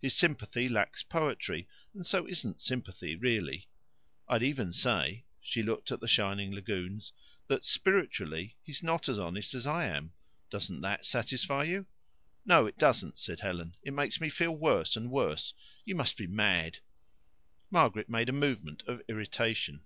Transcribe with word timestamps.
His 0.00 0.16
sympathy 0.16 0.66
lacks 0.66 1.02
poetry, 1.02 1.68
and 1.92 2.06
so 2.06 2.26
isn't 2.26 2.62
sympathy 2.62 3.16
really. 3.16 3.68
I'd 4.26 4.42
even 4.42 4.72
say" 4.72 5.26
she 5.42 5.62
looked 5.62 5.92
at 5.92 6.00
the 6.00 6.08
shining 6.08 6.54
lagoons 6.54 7.12
"that, 7.48 7.66
spiritually, 7.66 8.56
he's 8.62 8.82
not 8.82 9.10
as 9.10 9.18
honest 9.18 9.52
as 9.52 9.66
I 9.66 9.84
am. 9.84 10.14
Doesn't 10.48 10.80
that 10.80 11.04
satisfy 11.04 11.64
you?" 11.64 11.84
"No, 12.46 12.64
it 12.64 12.78
doesn't," 12.78 13.18
said 13.18 13.40
Helen. 13.40 13.76
"It 13.82 13.92
makes 13.92 14.22
me 14.22 14.30
feel 14.30 14.52
worse 14.56 14.96
and 14.96 15.10
worse. 15.10 15.52
You 15.84 15.94
must 15.96 16.16
be 16.16 16.26
mad." 16.26 16.78
Margaret 17.70 18.08
made 18.08 18.30
a 18.30 18.32
movement 18.32 18.84
of 18.86 19.02
irritation. 19.06 19.82